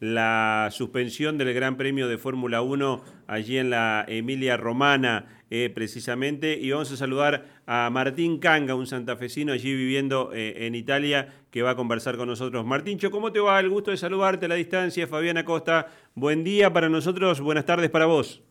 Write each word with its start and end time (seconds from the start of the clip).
la 0.00 0.68
suspensión 0.70 1.36
del 1.36 1.52
Gran 1.52 1.76
Premio 1.76 2.08
de 2.08 2.16
Fórmula 2.16 2.62
1 2.62 3.02
allí 3.26 3.58
en 3.58 3.70
la 3.70 4.04
Emilia 4.08 4.56
Romana, 4.56 5.26
eh, 5.50 5.70
precisamente. 5.74 6.58
Y 6.58 6.70
vamos 6.70 6.90
a 6.90 6.96
saludar 6.96 7.46
a 7.66 7.90
Martín 7.90 8.38
Canga, 8.38 8.74
un 8.74 8.86
santafesino 8.86 9.52
allí 9.52 9.74
viviendo 9.74 10.32
eh, 10.32 10.66
en 10.66 10.74
Italia, 10.74 11.34
que 11.50 11.62
va 11.62 11.70
a 11.70 11.76
conversar 11.76 12.16
con 12.16 12.28
nosotros. 12.28 12.64
Martíncho, 12.64 13.10
¿cómo 13.10 13.30
te 13.30 13.40
va? 13.40 13.60
El 13.60 13.68
gusto 13.68 13.90
de 13.90 13.98
saludarte 13.98 14.46
a 14.46 14.48
la 14.48 14.54
distancia. 14.54 15.06
Fabiana 15.06 15.44
Costa, 15.44 15.88
buen 16.14 16.44
día 16.44 16.72
para 16.72 16.88
nosotros, 16.88 17.40
buenas 17.40 17.66
tardes 17.66 17.90
para 17.90 18.06
vos. 18.06 18.42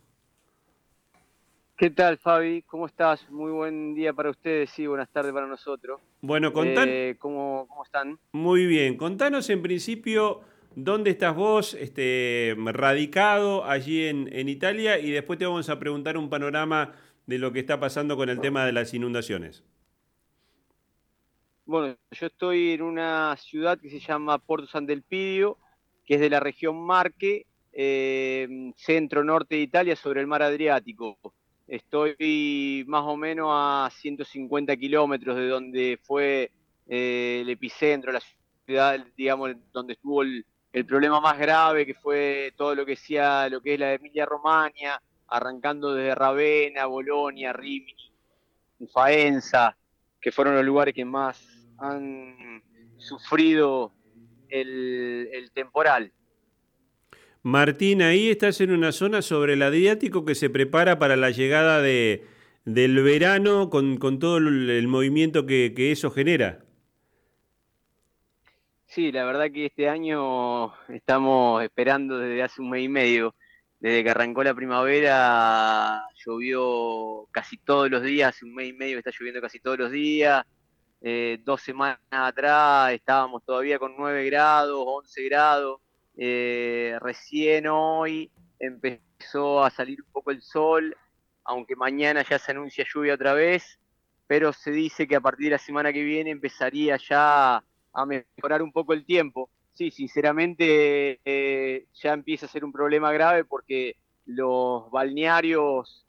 ¿Qué 1.80 1.89
tal, 1.89 2.18
Fabi? 2.18 2.62
¿Cómo 2.64 2.88
estás? 2.88 3.26
Muy 3.32 3.52
buen 3.52 3.96
día 3.96 4.12
para 4.12 4.30
ustedes, 4.30 4.70
sí, 4.70 4.86
buenas 4.86 5.10
tardes 5.10 5.32
para 5.32 5.48
nosotros. 5.48 6.02
Bueno, 6.20 6.52
contanos. 6.52 6.89
Eh, 6.89 7.16
¿cómo, 7.18 7.68
¿Cómo 7.70 7.86
están? 7.86 8.20
Muy 8.34 8.66
bien, 8.66 8.98
contanos 8.98 9.50
en 9.50 9.62
principio 9.62 10.41
dónde 10.76 11.12
estás 11.12 11.36
vos 11.36 11.74
este, 11.74 12.56
radicado 12.58 13.66
allí 13.66 14.05
en, 14.05 14.30
en 14.34 14.50
Italia 14.50 15.00
y 15.00 15.12
después 15.12 15.40
te 15.40 15.46
vamos 15.46 15.70
a 15.70 15.80
preguntar 15.80 16.18
un 16.18 16.30
panorama 16.30 16.94
de 17.26 17.38
lo 17.38 17.52
que 17.54 17.60
está 17.60 17.80
pasando 17.80 18.18
con 18.18 18.30
el 18.30 18.41
tema 18.41 18.66
de 18.66 18.72
las 18.72 18.94
inundaciones. 18.94 19.63
Bueno, 21.66 21.96
yo 22.10 22.26
estoy 22.26 22.72
en 22.72 22.82
una 22.82 23.36
ciudad 23.38 23.80
que 23.80 23.91
se 23.91 24.00
llama 24.00 24.40
Porto 24.40 24.66
San 24.66 24.88
del 24.88 25.04
Pidio, 25.04 25.60
que 26.04 26.16
es 26.16 26.20
de 26.20 26.32
la 26.32 26.40
región 26.40 26.76
Marque, 26.84 27.46
eh, 27.72 28.74
centro-norte 28.76 29.54
de 29.54 29.62
Italia, 29.62 29.96
sobre 29.96 30.22
el 30.22 30.26
mar 30.26 30.41
Adriático. 30.41 31.20
Estoy 31.68 32.84
más 32.88 33.04
o 33.05 33.16
menos 33.16 33.49
a 33.52 33.91
150 33.91 34.76
kilómetros 34.77 35.36
de 35.36 35.48
donde 35.48 35.99
fue 36.02 36.49
eh, 36.88 37.41
el 37.41 37.49
epicentro, 37.52 38.12
la 38.12 38.24
ciudad, 38.66 39.05
digamos, 39.16 39.52
donde 39.72 39.94
estuvo 39.94 40.24
el, 40.24 40.44
problema 40.86 41.20
más 41.20 41.38
grave, 41.38 41.86
que 41.86 41.94
fue 41.94 42.54
todo 42.55 42.76
lo 42.76 42.86
que 42.86 42.96
sea, 42.96 43.50
lo 43.50 43.62
que 43.62 43.73
es 43.73 43.80
la 43.80 43.94
Emilia 43.94 44.26
Romagna, 44.26 45.02
arrancando 45.27 45.93
desde 45.93 46.16
Ravenna, 46.16 46.85
Bolonia, 46.85 47.54
Rimini, 47.54 48.12
Faenza, 48.91 49.76
que 50.21 50.32
fueron 50.32 50.55
los 50.55 50.66
lugares 50.66 50.93
que 50.93 51.05
más 51.05 51.68
han 51.77 52.63
sufrido 52.98 53.93
el 54.49 55.49
temporal. 55.54 56.12
Martín, 57.41 58.02
ahí 58.02 58.30
estás 58.30 58.60
en 58.60 58.71
una 58.71 58.91
zona 58.91 59.21
sobre 59.21 59.54
el 59.54 59.62
Adriático 59.62 60.26
que 60.26 60.36
se 60.36 60.49
prepara 60.49 60.99
para 60.99 61.15
la 61.15 61.30
llegada 61.30 61.82
de, 61.82 62.26
del 62.65 63.02
verano 63.02 63.70
con, 63.70 63.98
todo 64.19 64.38
el, 64.38 64.88
movimiento 64.88 65.46
que, 65.46 65.74
eso 65.91 66.12
genera. 66.12 66.59
Sí, 69.00 69.14
la 69.14 69.24
verdad 69.24 69.50
que 69.50 69.68
este 69.68 69.88
año 69.88 70.74
estamos 70.90 71.64
esperando 71.64 72.18
desde 72.18 72.44
hace 72.44 72.62
un 72.62 72.69
mes 72.69 72.84
y 72.84 72.90
medio. 72.90 73.34
Desde 73.80 74.03
que 74.03 74.09
arrancó 74.09 74.44
la 74.44 74.53
primavera 74.53 76.03
llovió 76.25 77.25
casi 77.31 77.56
todos 77.59 77.90
los 77.90 78.03
días, 78.03 78.36
hace 78.36 78.44
un 78.44 78.53
mes 78.56 78.68
y 78.68 78.74
medio 78.74 78.97
está 78.97 79.12
lloviendo 79.18 79.40
casi 79.40 79.62
todos 79.62 79.80
los 79.80 79.90
días. 79.90 80.46
Eh, 81.00 81.40
dos 81.46 81.62
semanas 81.62 81.97
atrás 82.12 82.92
estábamos 82.92 83.42
todavía 83.46 83.80
con 83.80 83.96
9 83.97 84.25
grados, 84.25 84.84
11 84.86 85.24
grados 85.30 85.80
eh, 86.18 86.97
recién 87.00 87.68
hoy 87.68 88.30
empezó 88.59 89.64
a 89.64 89.70
salir 89.70 90.02
un 90.02 90.12
poco 90.12 90.31
el 90.31 90.42
sol, 90.42 90.94
aunque 91.46 91.78
mañana 91.78 92.22
ya 92.30 92.38
se 92.38 92.52
anuncia 92.52 92.86
lluvia 92.94 93.14
otra 93.14 93.31
vez, 93.31 93.80
pero 94.28 94.52
se 94.52 94.72
dice 94.72 95.08
que 95.08 95.16
a 95.16 95.22
partir 95.22 95.46
de 95.46 95.52
la 95.52 95.58
semana 95.58 95.94
que 95.94 96.03
viene 96.03 96.31
empezaría 96.31 96.97
ya 96.97 97.64
a 97.94 98.06
mejorar 98.06 98.62
un 98.62 98.72
poco 98.72 98.94
el 98.94 99.06
tiempo. 99.06 99.50
Sí, 99.73 99.91
sinceramente 99.91 101.19
eh, 101.23 101.85
ya 101.94 102.13
empieza 102.13 102.46
a 102.46 102.50
ser 102.50 102.66
un 102.66 102.72
problema 102.72 103.12
grave 103.12 103.46
porque 103.46 103.96
los 104.25 104.90
balnearios 104.91 106.06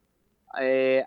eh, 0.59 1.05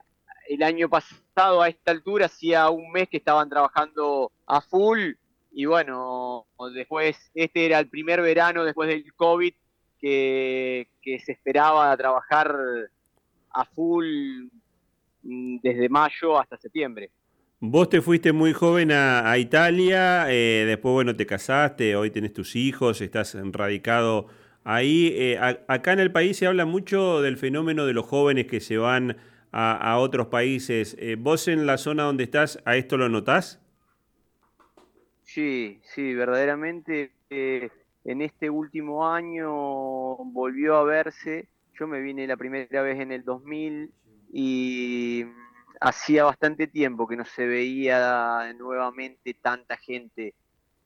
el 0.49 0.63
año 0.63 0.89
pasado 0.89 1.63
a 1.63 1.69
esta 1.69 1.91
altura 1.91 2.27
hacía 2.27 2.71
un 2.71 2.91
mes 2.91 3.09
que 3.09 3.19
estaban 3.19 3.49
trabajando 3.49 4.33
a 4.47 4.61
full 4.61 5.15
y 5.57 5.67
bueno, 5.67 6.47
después, 6.75 7.31
este 7.33 7.67
era 7.67 7.79
el 7.79 7.89
primer 7.89 8.21
verano 8.21 8.65
después 8.65 8.89
del 8.89 9.15
COVID 9.15 9.55
que, 10.01 10.89
se 11.25 11.33
esperaba 11.33 11.97
trabajar 11.97 12.55
a 13.51 13.65
full 13.65 14.49
mm, 15.23 15.59
desde 15.63 15.89
mayo 15.89 16.41
hasta 16.41 16.57
septiembre. 16.57 17.11
Vos 17.67 17.89
te 17.89 18.03
fuiste 18.03 18.35
muy 18.35 18.53
joven 18.53 18.93
a, 18.93 19.39
Italia, 19.39 20.27
eh, 20.29 20.65
después, 20.67 20.93
bueno, 20.93 21.17
te 21.17 21.25
casaste, 21.25 21.97
hoy 21.97 22.11
tenés 22.11 22.35
tus 22.35 22.57
hijos, 22.57 23.01
estás 23.01 23.35
radicado 23.53 24.27
ahí. 24.65 25.15
Eh, 25.15 25.39
acá 25.39 25.95
en 25.95 26.01
el 26.01 26.13
país 26.13 26.37
se 26.37 26.47
habla 26.47 26.67
mucho 26.67 27.23
del 27.23 27.39
fenómeno 27.39 27.87
de 27.87 27.95
los 27.95 28.05
jóvenes 28.05 28.49
que 28.49 28.61
se 28.61 28.77
van 28.77 29.17
a, 29.51 29.97
otros 29.97 30.27
países. 30.27 30.95
Eh, 31.01 31.17
¿Vos 31.19 31.49
en 31.49 31.65
la 31.65 31.79
zona 31.79 32.03
donde 32.03 32.25
estás, 32.25 32.61
a 32.67 32.77
esto 32.77 32.99
lo 32.99 33.09
notás? 33.09 33.63
Sí, 35.23 35.81
sí, 35.85 36.13
verdaderamente 36.13 37.13
eh, 37.31 37.71
en 38.05 38.21
este 38.21 38.51
último 38.51 39.09
año 39.09 40.17
volvió 40.17 40.77
a 40.77 40.85
verse. 40.85 41.49
Yo 41.81 41.87
me 41.87 42.03
vine 42.03 42.27
la 42.27 42.37
primera 42.37 42.83
vez 42.83 43.01
en 43.01 43.11
el 43.11 43.25
2000 43.25 43.91
y 44.35 45.25
hacía 45.85 46.25
bastante 46.25 46.67
tiempo 46.67 47.07
que 47.07 47.17
no 47.17 47.25
se 47.25 47.47
veía 47.47 48.53
nuevamente 48.57 49.35
tanta 49.35 49.77
gente, 49.77 50.35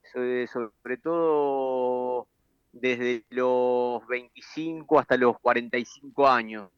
sobre, 0.02 0.96
todo 0.96 2.26
desde 2.72 3.24
los 3.30 4.06
25 4.08 4.98
hasta 4.98 5.16
los 5.16 5.38
45 5.38 6.28
años. 6.28 6.70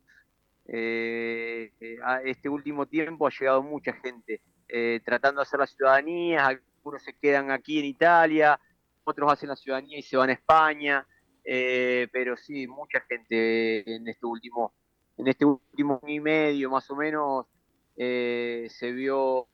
Eh, 0.67 1.73
eh, 1.81 1.99
este 2.25 2.49
último 2.49 2.87
tiempo 2.87 3.27
ha 3.27 3.31
llegado 3.31 3.63
mucha 3.63 3.95
gente 3.95 4.41
tratando 5.05 5.41
de 5.41 5.43
hacer 5.43 5.59
la 5.59 5.67
ciudadanía, 5.67 6.47
algunos 6.47 7.03
se 7.03 7.15
quedan 7.15 7.51
aquí 7.51 7.81
en 7.81 7.87
Italia, 7.87 8.61
otros 9.03 9.33
hacen 9.33 9.49
la 9.49 9.57
ciudadanía 9.57 9.99
y 9.99 10.03
se 10.03 10.17
van 10.17 10.31
a 10.31 10.35
España, 10.35 11.07
eh, 11.45 12.07
pero 12.13 12.37
sí, 12.37 12.67
mucha 12.67 13.01
gente 13.01 13.97
en 13.97 14.07
este 14.07 14.27
último, 14.27 14.73
en 15.17 15.29
este 15.29 15.45
último 15.45 16.01
año 16.03 16.15
y 16.15 16.21
medio 16.21 16.71
más 16.71 16.89
o 16.91 16.97
menos 16.97 17.47
eh, 17.97 18.67
se 18.71 18.93
vio 18.93 19.47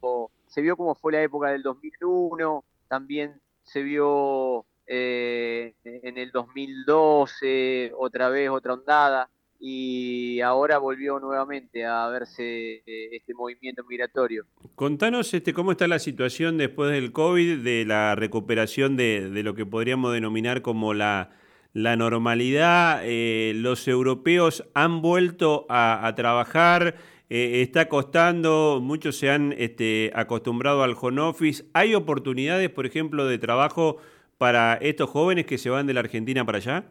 se 0.47 0.62
vio 0.62 0.76
como 0.76 0.94
fue 0.94 1.12
la 1.12 1.22
época 1.22 1.50
del 1.50 1.62
2001, 1.62 2.64
también 2.88 3.41
se 3.62 3.82
vio 3.82 4.64
eh, 4.86 5.74
en 5.84 6.16
el 6.19 6.30
2012 6.30 7.92
otra 7.96 8.28
vez 8.28 8.50
otra 8.50 8.75
ondada 8.75 9.28
y 9.58 10.41
ahora 10.41 10.78
volvió 10.78 11.19
nuevamente 11.19 11.84
a 11.84 12.08
verse 12.08 12.82
eh, 12.86 13.08
este 13.12 13.34
movimiento 13.34 13.84
migratorio. 13.84 14.44
Contanos 14.75 15.32
este, 15.32 15.52
cómo 15.52 15.72
está 15.72 15.88
la 15.88 15.98
situación 15.98 16.58
después 16.58 16.92
del 16.92 17.12
COVID, 17.12 17.64
de 17.64 17.84
la 17.84 18.14
recuperación 18.14 18.96
de, 18.96 19.30
lo 19.42 19.54
que 19.54 19.66
podríamos 19.66 20.12
denominar 20.12 20.62
como 20.62 20.94
la, 20.94 21.30
normalidad. 21.72 23.00
Eh, 23.04 23.52
los 23.56 23.88
europeos 23.88 24.64
han 24.75 25.02
vuelto 25.02 25.66
a, 25.69 26.12
trabajar, 26.16 26.96
eh, 27.28 27.62
está 27.62 27.88
costando, 27.88 28.81
muchos 28.82 29.16
se 29.19 29.31
han 29.31 29.53
este, 29.59 30.12
acostumbrado 30.14 30.82
al 30.82 30.97
home 31.00 31.20
office. 31.20 31.64
¿Hay 31.72 31.94
oportunidades, 31.94 32.70
por 32.70 32.87
ejemplo, 32.87 33.26
de 33.26 33.38
trabajo 33.38 33.98
para 34.38 34.75
estos 34.75 35.10
jóvenes 35.10 35.47
que 35.47 35.59
se 35.59 35.70
van 35.70 35.87
de 35.87 35.94
la 35.94 36.00
Argentina 36.00 36.44
para 36.44 36.59
allá? 36.59 36.84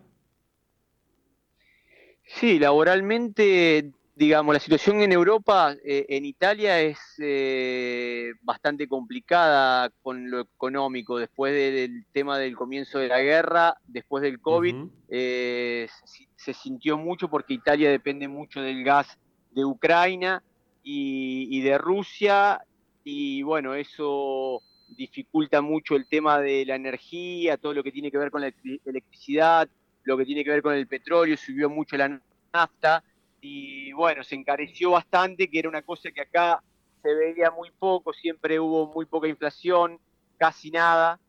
Sí, 2.28 2.58
laboralmente, 2.58 3.92
digamos, 4.16 4.54
la 4.54 4.60
situación 4.60 5.02
en 5.02 5.12
Europa, 5.12 5.76
eh, 5.86 6.06
en 6.10 6.26
Italia 6.26 6.82
es 6.82 6.98
eh, 7.20 8.32
bastante 8.42 8.88
complicada 8.88 9.92
con 10.02 10.30
lo 10.32 10.42
económico. 10.42 11.20
Después 11.20 11.54
del 11.54 12.06
tema 12.12 12.40
del 12.40 12.56
comienzo 12.56 12.98
de 12.98 13.10
la 13.10 13.22
guerra, 13.22 13.78
después 13.86 14.24
del 14.24 14.40
COVID, 14.42 14.76
eh, 15.10 15.88
se, 16.36 16.54
sintió 16.54 16.98
mucho 16.98 17.30
porque 17.30 17.54
Italia 17.54 17.92
depende 17.92 18.28
mucho 18.28 18.62
del 18.62 18.84
gas 18.84 19.20
de 19.56 19.66
Ucrania 19.66 20.44
y, 20.84 21.62
de 21.62 21.78
Rusia. 21.78 22.62
Y 23.04 23.42
bueno, 23.42 23.74
eso 23.74 24.62
dificulta 24.90 25.62
mucho 25.62 25.96
el 25.96 26.08
tema 26.08 26.40
de 26.40 26.66
la 26.66 26.76
energía, 26.76 27.58
todo 27.58 27.74
lo 27.74 27.84
que 27.84 27.92
tiene 27.92 28.12
que 28.12 28.18
ver 28.18 28.30
con 28.30 28.42
la 28.42 28.54
electricidad, 28.86 29.68
lo 30.04 30.18
que 30.18 30.26
tiene 30.26 30.44
que 30.44 30.52
ver 30.52 30.62
con 30.62 30.76
el 30.76 30.88
petróleo, 30.88 31.36
subió 31.38 31.70
mucho 31.70 31.98
la 31.98 32.22
nafta. 32.54 33.04
Y 33.42 33.92
bueno, 33.94 34.24
se 34.24 34.36
encareció 34.36 34.92
bastante, 34.92 35.50
que 35.50 35.60
era 35.60 35.70
una 35.70 35.82
cosa 35.82 36.12
que 36.12 36.22
acá 36.22 36.62
se 37.02 37.14
veía 37.14 37.52
muy 37.52 37.72
poco, 37.72 38.14
siempre 38.14 38.60
hubo 38.60 38.92
muy 38.92 39.06
poca 39.06 39.28
inflación, 39.28 40.00
casi 40.38 40.72
nada, 40.72 41.20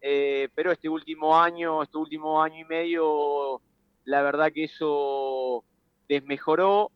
eh, 0.00 0.48
pero 0.54 0.70
este 0.70 0.88
último 0.88 1.36
año, 1.36 1.82
este 1.82 1.98
último 1.98 2.40
año 2.40 2.60
y 2.60 2.64
medio, 2.64 3.60
la 4.04 4.22
verdad 4.22 4.52
que 4.52 4.64
eso 4.64 5.64
desmejoró, 6.08 6.92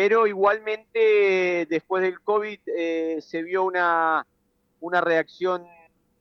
pero 0.00 0.28
igualmente 0.28 1.66
después 1.68 2.04
del 2.04 2.20
COVID 2.20 2.60
eh, 2.66 3.18
se 3.20 3.42
vio 3.42 3.64
una, 3.64 4.24
una 4.78 5.00
reacción 5.00 5.66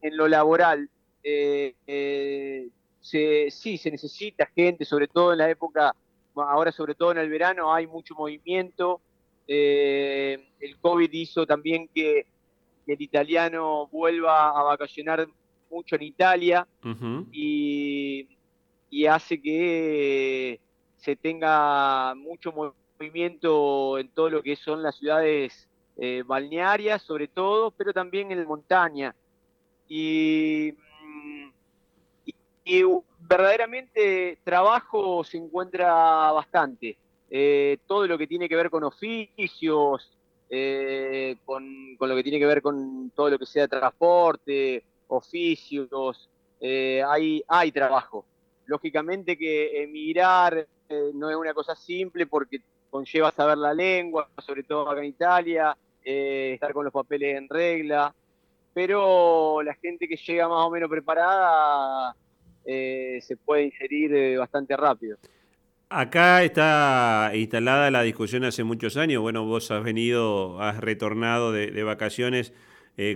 en 0.02 0.18
lo 0.18 0.28
laboral. 0.28 0.90
Eh, 1.24 2.70
se, 3.00 3.52
sí, 3.52 3.78
se 3.78 3.92
necesita 3.92 4.48
gente, 4.48 4.84
sobre 4.84 5.08
todo 5.08 5.32
en 5.32 5.38
la 5.38 5.52
época, 5.52 5.96
ahora 6.36 6.72
sobre 6.72 6.96
todo 6.96 7.12
en 7.12 7.20
el 7.20 7.30
verano 7.30 7.72
hay 7.72 7.86
mucho 7.86 8.16
movimiento. 8.16 9.00
Eh, 9.48 10.44
el 10.60 10.80
COVID 10.80 11.14
hizo 11.14 11.46
también 11.46 11.88
que, 11.94 12.26
el 12.88 13.00
italiano 13.00 13.88
vuelva 13.92 14.60
a 14.60 14.64
vacacionar 14.64 15.28
mucho 15.70 15.98
en 15.98 16.02
Italia 16.02 16.68
y, 17.32 18.28
y 18.90 19.06
hace 19.06 19.40
que 19.40 20.60
se 20.96 21.16
tenga 21.16 22.16
mucho 22.16 22.52
movimiento 22.52 22.87
en 23.00 23.40
todo 23.40 24.30
lo 24.30 24.42
que 24.42 24.56
son 24.56 24.82
las 24.84 24.96
ciudades 24.96 25.68
eh, 26.00 26.24
balnearias, 26.26 27.02
sobre 27.02 27.28
todo, 27.28 27.72
pero 27.72 27.92
también 27.92 28.32
en 28.32 28.40
la 28.40 28.46
montaña. 28.46 29.16
Y, 29.88 30.74
y, 32.64 32.84
verdaderamente 33.20 34.38
trabajo 34.44 35.24
se 35.24 35.38
encuentra 35.38 36.32
bastante. 36.32 36.98
Eh, 37.30 37.80
todo 37.88 38.06
lo 38.08 38.18
que 38.18 38.28
tiene 38.28 38.48
que 38.48 38.56
ver 38.56 38.70
con 38.70 38.84
oficios, 38.84 40.12
eh, 40.50 41.38
con, 41.46 41.96
con, 41.98 42.10
lo 42.10 42.16
que 42.16 42.24
tiene 42.24 42.40
que 42.40 42.46
ver 42.46 42.62
con 42.62 43.12
todo 43.16 43.32
lo 43.32 43.40
que 43.40 43.46
sea 43.46 43.68
transporte, 43.68 44.84
oficios, 45.08 46.30
hay, 46.62 47.44
hay 47.48 47.72
trabajo. 47.72 48.26
Lógicamente 48.66 49.38
que 49.38 49.84
emigrar 49.84 50.68
no 51.14 51.30
es 51.30 51.36
una 51.36 51.54
cosa 51.54 51.76
simple 51.76 52.28
porque 52.28 52.62
conlleva 52.89 53.31
saber 53.31 53.57
la 53.57 53.74
lengua, 53.74 54.30
sobre 54.45 54.63
todo 54.63 54.89
acá 54.89 55.01
en 55.01 55.07
Italia, 55.07 55.78
eh, 56.04 56.51
estar 56.54 56.74
con 56.74 56.86
los 56.86 56.94
papeles 56.94 57.38
en 57.38 57.50
regla, 57.50 58.13
pero 58.74 59.62
la 59.63 59.74
gente 59.75 60.07
que 60.07 60.16
llega 60.16 60.48
más 60.48 60.66
o 60.66 60.69
menos 60.69 60.89
preparada 60.89 62.16
eh, 62.66 63.19
se 63.22 63.38
puede 63.38 63.66
inserir 63.66 64.13
eh, 64.13 64.38
bastante 64.38 64.75
rápido. 64.78 65.18
Acá 65.89 66.44
está 66.44 67.31
instalada 67.34 67.92
la 67.92 68.01
discusión 68.01 68.44
hace 68.44 68.63
muchos 68.63 68.98
años. 68.98 69.22
Bueno, 69.22 69.45
vos 69.45 69.72
has 69.72 69.83
venido, 69.83 70.62
has 70.62 70.78
retornado 70.80 71.54
de, 71.54 71.83
vacaciones 71.83 72.54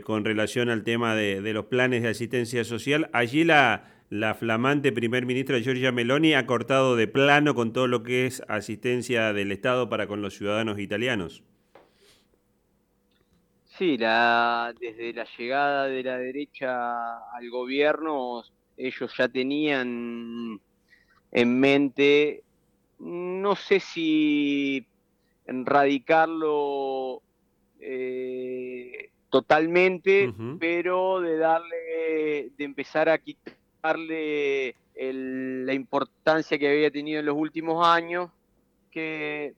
con 0.06 0.24
relación 0.24 0.69
al 0.69 0.83
tema 0.83 1.15
de, 1.15 1.41
de, 1.41 1.53
los 1.53 1.65
planes 1.65 2.03
de 2.03 2.09
asistencia 2.09 2.63
social. 2.63 3.09
Allí 3.12 3.44
la, 3.44 4.00
la 4.12 4.36
flamante 4.36 4.92
primer 4.92 5.25
ministra 5.25 5.60
Giorgia 5.60 5.94
Meloni 5.94 6.34
ha 6.34 6.46
cortado 6.46 6.98
de 6.98 7.08
plano 7.08 7.56
con 7.56 7.72
todo 7.72 7.88
lo 7.88 8.04
que 8.04 8.25
es 8.25 8.44
asistencia 8.50 9.31
del 9.31 9.54
Estado 9.54 9.88
para 9.88 10.06
con 10.06 10.22
los 10.22 10.36
ciudadanos 10.36 10.80
italianos. 10.80 11.46
Sí, 13.78 13.98
la, 13.98 14.74
desde 14.81 15.13
la 15.13 15.25
llegada 15.38 15.86
de 15.86 16.04
la 16.04 16.18
derecha 16.18 17.19
al 17.34 17.50
gobierno, 17.50 18.44
ellos 18.75 19.13
ya 19.18 19.30
tenían 19.30 20.60
en 21.31 21.60
mente, 21.62 22.44
no 23.00 23.56
sé 23.56 23.80
si 23.80 24.86
erradicarlo 25.46 27.22
eh, 27.80 29.10
totalmente, 29.30 30.34
pero 30.60 31.22
de 31.22 31.38
darle, 31.38 32.52
de 32.58 32.63
empezar 32.66 33.08
a 33.08 33.18
quitar 33.18 33.61
darle 33.81 34.75
la 34.95 35.74
importancia 35.74 36.57
que 36.57 36.69
había 36.69 36.92
tenido 36.92 37.19
en 37.19 37.25
los 37.25 37.36
últimos 37.36 37.86
años, 37.86 38.30
que 38.92 39.54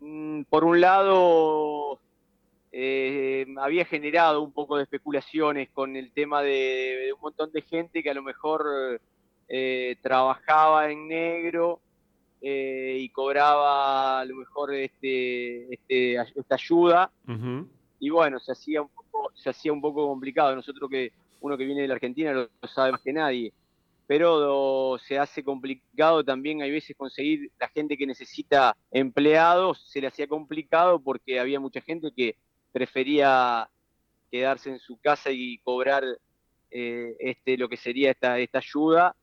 mm, 0.00 0.42
por 0.42 0.64
un 0.64 0.80
lado 0.80 2.00
eh, 2.72 3.46
había 3.58 3.84
generado 3.86 4.42
un 4.42 4.52
poco 4.52 4.76
de 4.76 4.82
especulaciones 4.82 5.70
con 5.70 5.96
el 5.96 6.12
tema 6.12 6.42
de, 6.42 7.10
un 7.14 7.20
montón 7.22 7.50
de 7.52 7.62
gente 7.62 8.02
que 8.02 8.10
a 8.10 8.14
lo 8.14 8.22
mejor 8.22 9.00
eh, 9.48 9.96
trabajaba 10.02 10.90
en 10.90 11.08
negro 11.08 11.80
eh, 12.42 12.98
y 13.00 13.08
cobraba 13.08 14.20
a 14.20 14.24
lo 14.26 14.36
mejor 14.36 14.74
este, 14.74 15.72
este 15.72 16.16
esta 16.16 16.54
ayuda. 16.54 17.10
Y 17.98 18.10
bueno, 18.10 18.38
se 18.40 18.52
hacía, 18.52 18.82
un 18.82 18.88
poco, 18.88 19.32
se 19.34 19.48
hacía 19.48 19.72
un 19.72 19.80
poco 19.80 20.06
complicado. 20.06 20.54
Nosotros 20.54 20.90
que 20.90 21.12
uno 21.40 21.56
que 21.56 21.64
viene 21.64 21.82
de 21.82 21.88
la 21.88 21.94
Argentina 21.94 22.32
lo, 22.32 22.48
sabe 22.68 22.92
más 22.92 23.02
que 23.02 23.12
nadie, 23.12 23.52
pero 24.06 24.98
se 24.98 25.18
hace 25.18 25.42
complicado 25.42 26.24
también, 26.24 26.62
hay 26.62 26.70
veces 26.70 26.96
conseguir 26.96 27.50
la 27.58 27.68
gente 27.68 27.96
que 27.96 28.06
necesita 28.06 28.76
empleados, 28.90 29.84
se 29.90 30.00
le 30.00 30.06
hacía 30.06 30.28
complicado 30.28 31.00
porque 31.00 31.40
había 31.40 31.60
mucha 31.60 31.80
gente 31.80 32.12
que 32.14 32.36
prefería 32.72 33.68
quedarse 34.30 34.70
en 34.70 34.78
su 34.78 34.98
casa 34.98 35.30
y 35.30 35.58
cobrar 35.58 36.04
eh, 36.70 37.16
este 37.18 37.56
lo 37.56 37.68
que 37.68 37.76
sería 37.76 38.10
esta, 38.10 38.38
esta 38.38 38.58
ayuda 38.58 39.16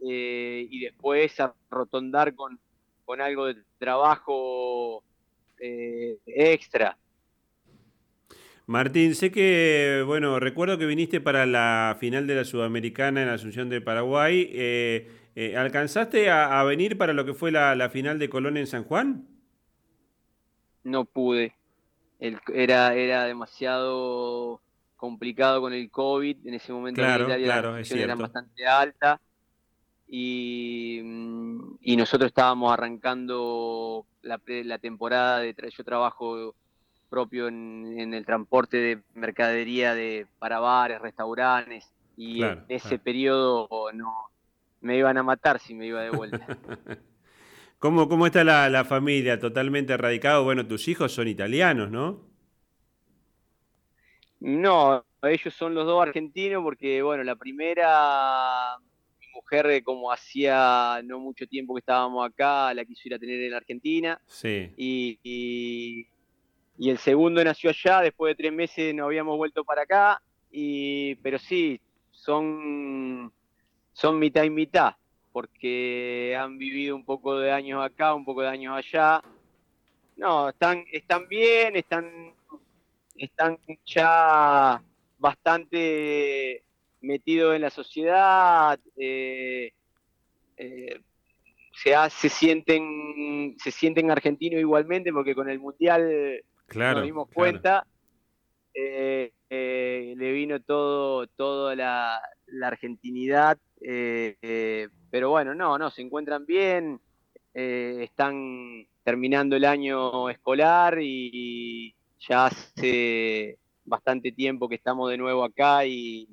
eh, 0.00 0.66
y 0.70 0.80
después 0.80 1.36
rotondar 1.70 2.34
con, 2.34 2.58
con 3.04 3.20
algo 3.20 3.46
de 3.46 3.62
trabajo 3.78 5.02
eh, 5.58 6.18
extra. 6.26 6.96
Martín, 8.66 9.14
sé 9.14 9.30
que, 9.30 10.02
bueno, 10.06 10.40
recuerdo 10.40 10.78
que 10.78 10.86
viniste 10.86 11.20
para 11.20 11.44
la 11.44 11.96
final 12.00 12.26
de 12.26 12.34
la 12.34 12.44
Sudamericana 12.44 13.22
en 13.22 13.28
Asunción 13.28 13.68
de 13.68 13.82
Paraguay. 13.82 14.48
Eh, 14.52 15.10
eh, 15.34 15.56
¿Alcanzaste 15.56 16.30
a, 16.30 16.62
venir 16.64 16.96
para 16.96 17.12
lo 17.12 17.26
que 17.26 17.34
fue 17.34 17.50
la, 17.50 17.90
final 17.90 18.18
de 18.18 18.30
Colón 18.30 18.56
en 18.56 18.66
San 18.66 18.84
Juan? 18.84 19.26
No 20.82 21.04
pude. 21.04 21.54
era, 22.20 22.94
era 22.94 23.24
demasiado 23.24 24.62
complicado 24.96 25.60
con 25.60 25.74
el 25.74 25.90
COVID. 25.90 26.46
En 26.46 26.54
ese 26.54 26.72
momento 26.72 27.02
claro, 27.02 27.24
en 27.24 27.30
Italia 27.30 27.62
las 27.62 27.90
eran 27.90 28.18
bastante 28.18 28.66
altas. 28.66 29.20
Y, 30.08 31.00
mm, 31.04 31.76
y, 31.82 31.96
nosotros 31.96 32.28
estábamos 32.28 32.72
arrancando 32.72 34.06
la, 34.22 34.40
la 34.46 34.78
temporada 34.78 35.40
de 35.40 35.54
yo 35.76 35.84
trabajo 35.84 36.54
propio 37.14 37.46
en, 37.46 38.12
el 38.12 38.26
transporte 38.26 38.76
de 38.76 38.98
mercadería 39.14 39.94
de 39.94 40.26
para 40.40 40.58
bares, 40.58 41.00
restaurantes, 41.00 41.92
y 42.16 42.42
en 42.42 42.64
ese 42.68 42.98
periodo 42.98 43.68
no 43.92 44.12
me 44.80 44.98
iban 44.98 45.16
a 45.16 45.22
matar 45.22 45.60
si 45.60 45.74
me 45.74 45.86
iba 45.86 46.02
de 46.02 46.10
vuelta. 46.10 46.44
¿Cómo, 47.78 48.08
cómo 48.08 48.26
está 48.26 48.42
la, 48.42 48.84
familia? 48.84 49.38
¿Totalmente 49.38 49.96
radicado? 49.96 50.42
Bueno, 50.42 50.66
tus 50.66 50.88
hijos 50.88 51.12
son 51.12 51.28
italianos, 51.28 51.88
¿no? 51.88 52.22
No, 54.40 55.04
ellos 55.22 55.54
son 55.54 55.74
los 55.74 55.86
dos 55.86 56.02
argentinos 56.02 56.64
porque, 56.64 57.00
bueno, 57.02 57.22
la 57.22 57.36
primera, 57.36 58.76
mi 59.20 59.26
mujer, 59.34 59.84
como 59.84 60.10
hacía 60.10 61.00
no 61.04 61.20
mucho 61.20 61.46
tiempo 61.46 61.74
que 61.74 61.80
estábamos 61.80 62.28
acá, 62.28 62.74
la 62.74 62.84
quiso 62.84 63.02
ir 63.06 63.14
a 63.14 63.18
tener 63.20 63.40
en 63.40 63.54
Argentina. 63.54 64.20
Sí. 64.26 64.72
y 64.76 65.20
y 65.22 66.06
el 66.78 66.98
segundo 66.98 67.42
nació 67.42 67.70
allá, 67.70 68.00
después 68.00 68.32
de 68.32 68.42
tres 68.42 68.52
meses 68.52 68.94
nos 68.94 69.06
habíamos 69.06 69.36
vuelto 69.36 69.64
para 69.64 69.82
acá, 69.82 70.20
y, 70.50 71.14
pero 71.16 71.38
sí, 71.38 71.80
son, 72.10 73.32
son 73.92 74.18
mitad 74.18 74.42
y 74.42 74.50
mitad, 74.50 74.94
porque 75.32 76.36
han 76.38 76.58
vivido 76.58 76.96
un 76.96 77.04
poco 77.04 77.38
de 77.38 77.52
años 77.52 77.84
acá, 77.84 78.14
un 78.14 78.24
poco 78.24 78.42
de 78.42 78.48
años 78.48 78.76
allá. 78.76 79.22
No, 80.16 80.48
están, 80.48 80.84
están 80.92 81.28
bien, 81.28 81.76
están, 81.76 82.32
están 83.16 83.58
ya 83.84 84.80
bastante 85.18 86.62
metidos 87.00 87.54
en 87.54 87.62
la 87.62 87.70
sociedad, 87.70 88.78
eh, 88.96 89.72
eh, 90.56 91.00
se, 91.72 91.94
se, 92.10 92.28
sienten, 92.28 93.56
se 93.58 93.70
sienten 93.70 94.10
argentinos 94.10 94.60
igualmente, 94.60 95.12
porque 95.12 95.34
con 95.34 95.48
el 95.48 95.58
Mundial 95.58 96.42
Claro, 96.66 96.98
nos 96.98 97.06
dimos 97.06 97.28
cuenta, 97.32 97.86
eh, 98.74 99.32
eh, 99.48 100.14
le 100.16 100.32
vino 100.32 100.60
todo, 100.60 101.26
toda 101.28 101.76
la, 101.76 102.20
argentinidad, 102.62 103.58
eh, 103.80 104.88
pero 105.10 105.30
bueno, 105.30 105.54
no, 105.54 105.78
no, 105.78 105.90
se 105.90 106.02
encuentran 106.02 106.44
bien, 106.46 107.00
están 107.52 108.86
terminando 109.04 109.54
el 109.54 109.64
año 109.64 110.28
escolar 110.28 110.98
y 111.00 111.94
ya 112.18 112.46
hace 112.46 113.58
bastante 113.84 114.32
tiempo 114.32 114.68
que 114.68 114.74
estamos 114.74 115.10
de 115.10 115.18
nuevo 115.18 115.44
acá 115.44 115.86
y 115.86 116.28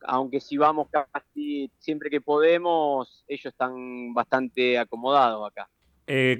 aunque 0.00 0.40
si 0.40 0.56
vamos 0.56 0.88
casi 0.90 1.70
siempre 1.78 2.10
que 2.10 2.20
podemos, 2.20 3.24
ellos 3.28 3.46
están 3.46 4.12
bastante 4.12 4.78
acomodados 4.78 5.48
acá. 5.48 5.68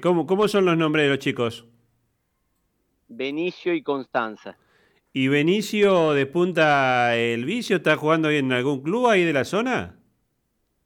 ¿cómo, 0.01 0.25
¿Cómo 0.25 0.47
son 0.47 0.65
los 0.65 0.77
nombres 0.77 1.05
de 1.05 1.09
los 1.09 1.19
chicos? 1.19 1.65
Benicio 3.07 3.73
y 3.73 3.81
Constanza. 3.81 4.57
¿Y 5.13 5.27
Benicio 5.27 6.13
despunta 6.13 7.15
el 7.15 7.45
vicio? 7.45 7.77
¿Está 7.77 7.95
jugando 7.95 8.29
en 8.29 8.51
algún 8.51 8.81
club 8.81 9.07
ahí 9.07 9.23
de 9.23 9.33
la 9.33 9.45
zona? 9.45 9.97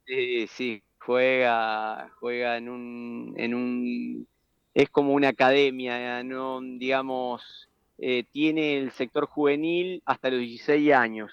Sí, 0.06 0.46
sí, 0.46 0.82
juega, 0.98 2.10
juega 2.20 2.56
en 2.56 2.68
un, 2.68 3.34
en 3.36 3.54
un, 3.54 4.26
es 4.74 4.88
como 4.90 5.14
una 5.14 5.28
academia, 5.28 6.22
no, 6.22 6.60
digamos, 6.60 7.68
eh, 7.98 8.24
tiene 8.30 8.78
el 8.78 8.92
sector 8.92 9.26
juvenil 9.26 10.02
hasta 10.04 10.30
los 10.30 10.40
16 10.40 10.92
años. 10.92 11.32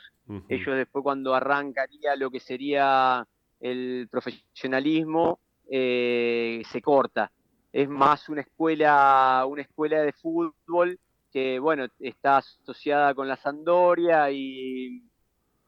Ellos 0.50 0.75
después 0.75 1.03
cuando 1.03 1.34
arrancaría 1.34 2.17
lo 2.17 2.29
que 2.29 2.41
sería 2.41 3.25
el 3.62 4.10
profesionalismo 4.12 5.39
eh, 5.70 6.62
se 6.70 6.82
corta. 6.82 7.32
Es 7.71 7.89
más 7.89 8.29
una 8.29 8.41
escuela, 8.41 9.45
una 9.47 9.62
escuela 9.62 10.01
de 10.01 10.13
fútbol 10.13 11.00
que, 11.31 11.59
bueno, 11.59 11.88
está 12.00 12.38
asociada 12.38 13.13
con 13.13 13.27
la 13.27 13.36
Sandoria 13.36 14.31
y, 14.31 15.03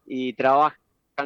y 0.05 0.33
trabajan 0.33 0.77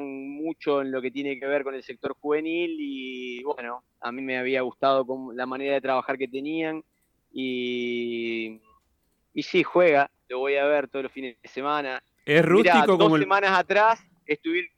mucho 0.01 0.81
en 0.81 0.91
lo 0.91 1.01
que 1.01 1.11
tiene 1.11 1.39
que 1.39 1.45
ver 1.45 1.63
con 1.63 1.75
el 1.75 1.83
sector 1.83 2.15
juvenil 2.19 2.75
y, 2.79 3.43
bueno, 3.43 3.83
a 4.01 4.11
mí 4.11 4.21
me 4.21 4.37
había 4.37 4.61
gustado 4.61 5.05
la 5.33 5.45
manera 5.45 5.75
de 5.75 5.81
trabajar 5.81 6.17
que 6.17 6.27
tenían 6.27 6.83
y, 7.31 8.59
y 9.33 9.43
sí, 9.43 9.63
juega, 9.63 10.09
lo 10.27 10.39
voy 10.39 10.55
a 10.55 10.65
ver 10.65 10.87
todos 10.87 11.03
los 11.03 11.11
fines 11.11 11.39
de 11.41 11.49
semana. 11.49 12.03
Es 12.25 12.43
rústico 12.43 12.97
dos 12.97 13.19
semanas 13.19 13.57
atrás 13.57 14.03
estuvieron, 14.25 14.71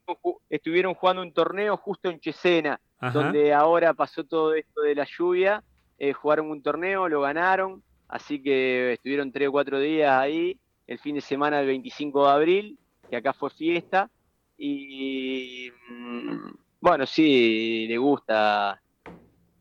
estuvieron 0.49 0.93
jugando 0.93 1.21
un 1.21 1.33
torneo 1.33 1.77
justo 1.77 2.09
en 2.09 2.19
Chesena, 2.19 2.79
donde 3.13 3.53
ahora 3.53 3.93
pasó 3.93 4.23
todo 4.23 4.55
esto 4.55 4.81
de 4.81 4.95
la 4.95 5.05
lluvia. 5.05 5.63
Eh, 5.97 6.13
jugaron 6.13 6.51
un 6.51 6.61
torneo, 6.61 7.07
lo 7.07 7.21
ganaron, 7.21 7.81
así 8.07 8.41
que 8.41 8.93
estuvieron 8.93 9.31
tres 9.31 9.47
o 9.49 9.51
cuatro 9.51 9.79
días 9.79 10.11
ahí. 10.11 10.59
El 10.87 10.99
fin 10.99 11.15
de 11.15 11.21
semana 11.21 11.57
del 11.57 11.67
25 11.67 12.25
de 12.25 12.31
abril, 12.31 12.79
que 13.09 13.15
acá 13.15 13.33
fue 13.33 13.49
fiesta. 13.49 14.09
Y 14.57 15.69
mm, 15.89 16.49
bueno, 16.79 17.05
sí, 17.05 17.87
le 17.87 17.97
gusta. 17.97 18.81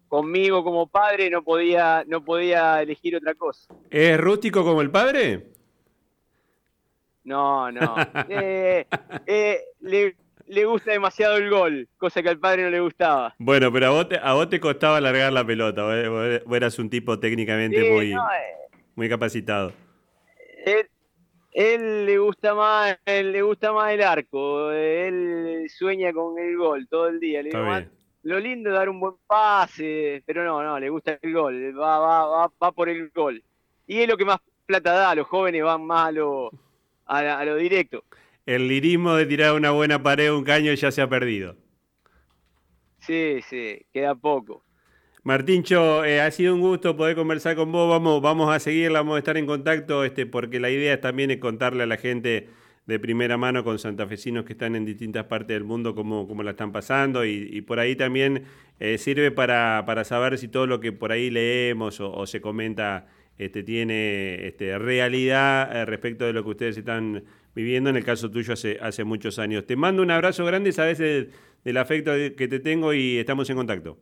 Conmigo 0.08 0.62
como 0.62 0.86
padre 0.86 1.30
no 1.30 1.42
podía, 1.42 2.04
no 2.06 2.22
podía 2.24 2.82
elegir 2.82 3.16
otra 3.16 3.34
cosa. 3.34 3.74
¿Es 3.90 4.20
rústico 4.20 4.62
como 4.62 4.82
el 4.82 4.90
padre? 4.90 5.54
No, 7.24 7.72
no. 7.72 7.96
Eh, 8.28 8.86
eh, 9.26 9.60
le, 9.80 10.16
gusta 10.64 10.92
demasiado 10.92 11.36
el 11.36 11.50
gol, 11.50 11.88
cosa 11.96 12.22
que 12.22 12.28
al 12.28 12.38
padre 12.38 12.62
no 12.62 12.70
le 12.70 12.80
gustaba. 12.80 13.34
Bueno, 13.38 13.72
pero 13.72 13.86
a 13.86 13.90
vos 13.90 14.08
te, 14.08 14.18
a 14.18 14.32
vos 14.34 14.48
te 14.48 14.60
costaba 14.60 15.00
largar 15.00 15.32
la 15.32 15.44
pelota. 15.44 15.84
Vos, 15.84 16.56
eras 16.56 16.78
un 16.78 16.90
tipo 16.90 17.18
técnicamente 17.18 17.90
muy, 17.90 18.12
eh, 18.12 18.16
muy 18.94 19.08
capacitado. 19.08 19.72
Él, 21.52 22.06
le 22.06 22.18
gusta 22.18 22.54
más, 22.54 22.98
él 23.04 23.32
le 23.32 23.42
gusta 23.42 23.72
más 23.72 23.92
el 23.92 24.02
arco. 24.02 24.70
Él 24.72 25.66
sueña 25.68 26.12
con 26.12 26.38
el 26.38 26.56
gol 26.56 26.86
todo 26.88 27.08
el 27.08 27.20
día. 27.20 27.42
lo 28.22 28.40
lindo 28.40 28.70
es 28.70 28.76
dar 28.76 28.88
un 28.88 29.00
buen 29.00 29.14
pase, 29.26 30.22
pero 30.26 30.44
no, 30.44 30.62
no, 30.62 30.78
le 30.78 30.88
gusta 30.88 31.18
el 31.20 31.32
gol. 31.32 31.78
Va, 31.78 31.98
va, 31.98 32.26
va, 32.26 32.50
va 32.62 32.72
por 32.72 32.88
el 32.88 33.10
gol. 33.10 33.42
Y 33.86 34.00
es 34.00 34.08
lo 34.08 34.16
que 34.16 34.24
más 34.24 34.38
plata 34.66 34.92
da. 34.94 35.14
Los 35.14 35.26
jóvenes 35.26 35.62
van 35.62 35.84
más 35.84 36.08
a 36.08 36.12
lo 36.12 36.50
a, 37.06 37.44
lo 37.44 37.56
directo. 37.56 38.04
El 38.46 38.68
lirismo 38.68 39.14
de 39.14 39.26
tirar 39.26 39.54
una 39.54 39.70
buena 39.70 40.02
pared 40.02 40.32
o 40.32 40.38
un 40.38 40.44
caño 40.44 40.72
ya 40.74 40.90
se 40.90 41.00
ha 41.00 41.08
perdido. 41.08 41.56
Sí, 42.98 43.40
sí, 43.48 43.86
queda 43.92 44.14
poco. 44.14 44.62
Martíncho, 45.22 46.04
eh, 46.04 46.20
ha 46.20 46.30
sido 46.30 46.54
un 46.54 46.60
gusto 46.60 46.96
poder 46.96 47.16
conversar 47.16 47.56
con 47.56 47.72
vos. 47.72 47.88
Vamos, 47.88 48.20
vamos 48.20 48.54
a 48.54 48.60
seguir, 48.60 48.92
vamos 48.92 49.16
a 49.16 49.18
estar 49.18 49.38
en 49.38 49.46
contacto, 49.46 50.04
este, 50.04 50.26
porque 50.26 50.60
la 50.60 50.68
idea 50.68 51.00
también 51.00 51.30
es 51.30 51.38
contarle 51.38 51.84
a 51.84 51.86
la 51.86 51.96
gente 51.96 52.48
de 52.86 52.98
primera 52.98 53.38
mano 53.38 53.64
con 53.64 53.78
santafesinos 53.78 54.44
que 54.44 54.52
están 54.52 54.76
en 54.76 54.84
distintas 54.84 55.24
partes 55.24 55.54
del 55.54 55.64
mundo 55.64 55.94
cómo, 55.94 56.28
cómo 56.28 56.42
la 56.42 56.50
están 56.50 56.70
pasando 56.70 57.24
y, 57.24 57.62
por 57.62 57.78
ahí 57.78 57.96
también 57.96 58.44
eh, 58.78 58.98
sirve 58.98 59.30
para, 59.30 59.84
para, 59.86 60.04
saber 60.04 60.36
si 60.36 60.48
todo 60.48 60.66
lo 60.66 60.80
que 60.80 60.92
por 60.92 61.10
ahí 61.10 61.30
leemos 61.30 62.00
o 62.00 62.26
se 62.26 62.42
comenta 62.42 63.06
este, 63.38 63.62
tiene 63.62 64.46
este, 64.46 64.78
realidad 64.78 65.74
eh, 65.74 65.84
respecto 65.84 66.24
de 66.24 66.32
lo 66.32 66.44
que 66.44 66.50
ustedes 66.50 66.76
están 66.76 67.24
viviendo, 67.54 67.90
en 67.90 67.96
el 67.96 68.04
caso 68.04 68.30
tuyo 68.30 68.52
hace, 68.52 68.78
hace 68.80 69.04
muchos 69.04 69.38
años. 69.38 69.66
Te 69.66 69.76
mando 69.76 70.02
un 70.02 70.10
abrazo 70.10 70.44
grande, 70.44 70.72
sabes 70.72 70.98
del 70.98 71.76
afecto 71.76 72.12
que 72.36 72.48
te 72.48 72.60
tengo 72.60 72.92
y 72.92 73.18
estamos 73.18 73.48
en 73.50 73.56
contacto. 73.56 73.98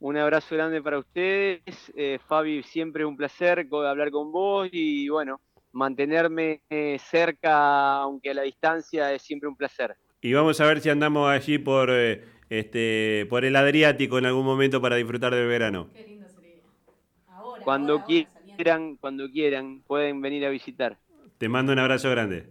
Un 0.00 0.16
abrazo 0.16 0.54
grande 0.54 0.80
para 0.80 0.98
ustedes. 0.98 1.60
Eh, 1.96 2.18
Fabi, 2.28 2.62
siempre 2.62 3.04
un 3.04 3.16
placer 3.16 3.66
hablar 3.72 4.10
con 4.10 4.30
vos 4.30 4.68
y 4.70 5.08
bueno, 5.08 5.40
mantenerme 5.72 6.62
eh, 6.70 6.98
cerca, 7.00 7.96
aunque 7.96 8.30
a 8.30 8.34
la 8.34 8.42
distancia, 8.42 9.12
es 9.12 9.22
siempre 9.22 9.48
un 9.48 9.56
placer. 9.56 9.96
Y 10.20 10.32
vamos 10.32 10.60
a 10.60 10.66
ver 10.66 10.80
si 10.80 10.88
andamos 10.88 11.28
allí 11.28 11.58
por, 11.58 11.90
este, 12.48 13.26
por 13.28 13.44
el 13.44 13.56
Adriático 13.56 14.18
en 14.18 14.26
algún 14.26 14.44
momento 14.44 14.80
para 14.80 14.96
disfrutar 14.96 15.34
del 15.34 15.48
verano 15.48 15.90
cuando 17.68 18.02
quieran, 18.02 18.96
cuando 18.96 19.30
quieran, 19.30 19.82
pueden 19.86 20.22
venir 20.22 20.46
a 20.46 20.48
visitar. 20.48 20.96
Te 21.36 21.50
mando 21.50 21.70
un 21.70 21.78
abrazo 21.78 22.08
grande. 22.08 22.46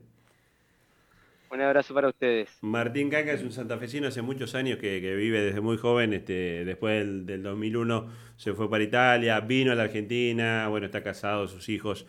Un 1.50 1.59
abrazo 1.59 1.95
para 1.95 2.09
ustedes. 2.09 2.55
Martín 2.62 3.09
Canga 3.09 3.33
es 3.33 3.41
un 3.41 3.51
santafesino 3.51 4.09
hace 4.09 4.21
muchos 4.21 4.53
años 4.53 4.77
que, 4.77 5.00
vive 5.15 5.41
desde 5.41 5.59
muy 5.59 5.77
joven. 5.77 6.13
Este, 6.13 6.63
después 6.65 7.00
del, 7.00 7.25
del, 7.25 7.41
2001 7.41 8.07
se 8.36 8.53
fue 8.53 8.69
para 8.69 8.83
Italia, 8.83 9.39
vino 9.39 9.71
a 9.71 9.75
la 9.75 9.86
Argentina, 9.86 10.67
bueno, 10.67 10.86
está 10.86 11.01
casado, 11.01 11.47
sus 11.47 11.67
hijos 11.67 12.05